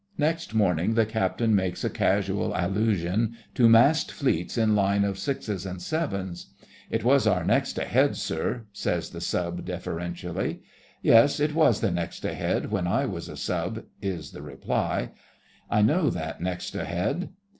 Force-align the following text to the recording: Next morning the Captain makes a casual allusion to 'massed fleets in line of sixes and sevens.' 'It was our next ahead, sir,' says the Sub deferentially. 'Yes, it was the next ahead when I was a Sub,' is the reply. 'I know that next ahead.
Next 0.17 0.55
morning 0.55 0.95
the 0.95 1.05
Captain 1.05 1.53
makes 1.53 1.83
a 1.83 1.89
casual 1.91 2.53
allusion 2.55 3.37
to 3.53 3.69
'massed 3.69 4.11
fleets 4.11 4.57
in 4.57 4.75
line 4.75 5.03
of 5.03 5.19
sixes 5.19 5.63
and 5.63 5.79
sevens.' 5.79 6.47
'It 6.89 7.03
was 7.03 7.27
our 7.27 7.43
next 7.45 7.77
ahead, 7.77 8.17
sir,' 8.17 8.65
says 8.73 9.11
the 9.11 9.21
Sub 9.21 9.63
deferentially. 9.63 10.63
'Yes, 11.03 11.39
it 11.39 11.53
was 11.53 11.81
the 11.81 11.91
next 11.91 12.25
ahead 12.25 12.71
when 12.71 12.87
I 12.87 13.05
was 13.05 13.29
a 13.29 13.37
Sub,' 13.37 13.85
is 14.01 14.31
the 14.31 14.41
reply. 14.41 15.11
'I 15.69 15.81
know 15.83 16.09
that 16.09 16.41
next 16.41 16.73
ahead. 16.73 17.29